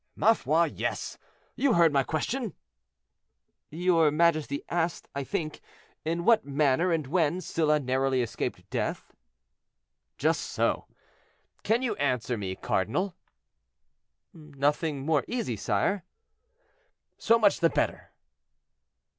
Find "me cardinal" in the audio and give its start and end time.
12.35-13.13